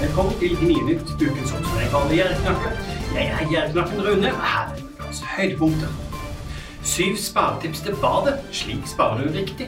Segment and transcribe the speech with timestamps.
[0.00, 2.18] Velkommen til Gninytt, ukens oppsummering.
[3.14, 5.88] Jeg er Gjerdeknappen Rune, og her er ukas høydepunkter.
[6.82, 8.38] Syv sparetips til badet.
[8.52, 9.66] Slik sparer du riktig.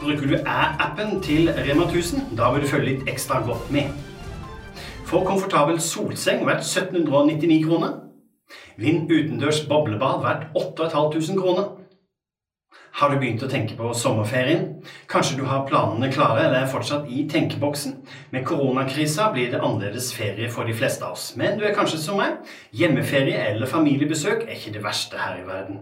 [0.00, 3.94] Bruker du æ-appen til Rema 1000, da vil du følge litt ekstra godt med.
[5.06, 7.92] Få komfortabel solseng verdt 1799 kroner.
[8.82, 11.70] Vinn utendørs boblebad verdt 8500 kroner.
[13.00, 14.66] Har du begynt å tenke på sommerferien?
[15.08, 17.94] Kanskje du har planene klare eller er fortsatt i tenkeboksen?
[18.34, 21.30] Med koronakrisa blir det annerledes ferie for de fleste av oss.
[21.40, 22.42] Men du er kanskje som meg.
[22.76, 25.80] Hjemmeferie eller familiebesøk er ikke det verste her i verden.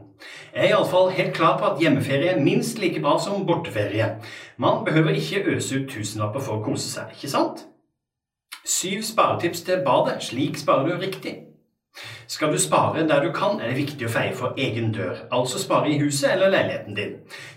[0.52, 4.12] Jeg er iallfall helt klar på at hjemmeferie er minst like bra som borteferie.
[4.62, 7.66] Man behøver ikke øse ut tusenlapper for å kose seg, ikke sant?
[8.62, 10.20] Syv sparetips til badet.
[10.30, 11.40] Slik sparer du riktig.
[12.28, 15.24] Skal du spare der du kan, er det viktig å feie for egen dør.
[15.32, 17.14] Altså spare i huset eller leiligheten din.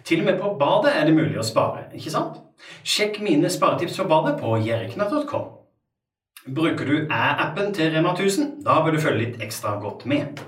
[0.07, 2.39] Til og med på badet er det mulig å spare, ikke sant?
[2.83, 5.49] Sjekk mine sparetips for badet på jerknatt.com.
[6.55, 10.41] Bruker du æ-appen til Rema 1000, da bør du følge litt ekstra godt med.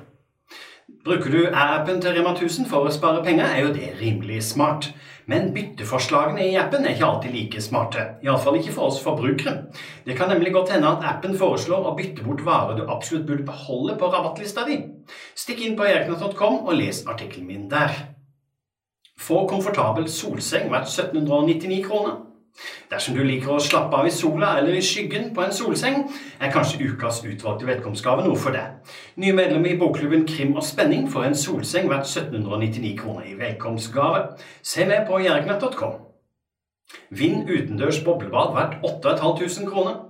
[1.03, 4.85] Bruker du æ-appen til Rema 1000 for å spare penger, er jo det rimelig smart.
[5.27, 8.05] Men bytteforslagene i appen er ikke alltid like smarte.
[8.23, 9.65] Iallfall ikke for oss forbrukere.
[10.05, 13.43] Det kan nemlig godt hende at appen foreslår å bytte bort varer du absolutt burde
[13.47, 14.79] beholde på rabattlista di.
[15.35, 17.91] Stikk inn på jerknatt.com og les artikkelen min der.
[19.19, 22.21] Få komfortabel solseng verdt 1799 kroner.
[22.91, 26.03] Dersom du liker å slappe av i sola eller i skyggen på en solseng,
[26.39, 28.77] er kanskje ukas utvalgte velkomstgave noe for deg.
[29.17, 34.25] Nye medlemmer i bokklubben Krim og Spenning får en solseng verdt 1799 kroner i velkomstgave.
[34.61, 35.99] Se med på jerknett.com.
[37.09, 40.01] Vinn utendørs boblebad verdt 8500 kroner.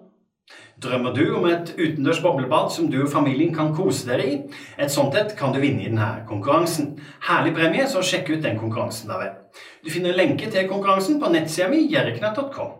[0.84, 4.34] Drømmer du om et utendørs boblebad som du og familien kan kose dere i?
[4.76, 6.98] Et sånt et kan du vinne i denne konkurransen.
[7.24, 9.38] Herlig premie, så sjekk ut den konkurransen da vel.
[9.86, 12.74] Du finner lenke til konkurransen på nettsida mi jerknett.com.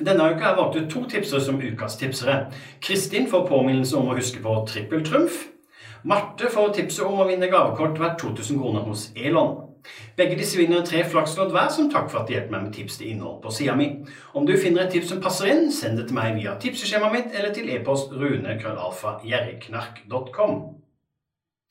[0.00, 2.36] Denne uka har jeg valgt ut to tipsere som ukas tipsere.
[2.84, 5.46] Kristin får påminnelse om å huske på trippeltrumf.
[6.04, 9.69] Marte får tipset om å vinne gavekort verdt 2000 kroner hos Elon.
[10.20, 12.98] Begge disse vinner tre flakslodd hver som takk for at de hjelper meg med tips
[13.00, 13.86] til innhold på sida mi.
[14.36, 17.32] Om du finner et tips som passer inn, send det til meg via tipseskjemaet mitt
[17.32, 20.79] eller til e-post runekrøllalfa.jerriknark.com.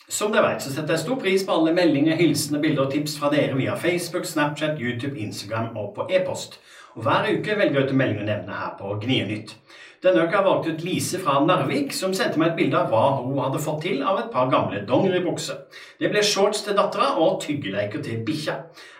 [0.07, 3.17] Som dere vet, så setter jeg stor pris på alle meldinger, hilsener, bilder og tips
[3.19, 6.59] fra dere via Facebook, Snapchat, YouTube, Instagram og på e-post.
[6.95, 9.53] Og Hver uke velger jeg ut en melding å nevne her på Gnienytt.
[9.99, 13.19] Denne uka har jeg ut Lise fra Narvik, som sendte meg et bilde av hva
[13.19, 15.57] hun hadde fått til av et par gamle dongeribukser.
[15.99, 18.55] Det ble shorts til dattera og tyggeleker til bikkja.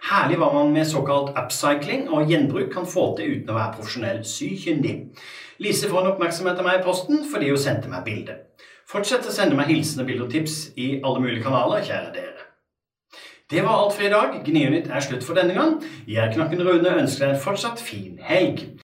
[0.09, 4.19] Herlig hva man med såkalt upcycling og gjenbruk kan få til uten å være profesjonell
[4.27, 4.97] sykyndig.
[5.63, 8.43] Lise får en oppmerksomhet av meg i posten fordi hun sendte meg bildet.
[8.89, 12.45] Fortsett å sende meg hilsener, bilder og tips i alle mulige kanaler, kjære dere.
[13.49, 14.39] Det var alt for i dag.
[14.47, 15.75] Gnionytt er slutt for denne gang.
[16.09, 18.63] Jeg, Knakken Rune, ønsker deg en fortsatt fin helg.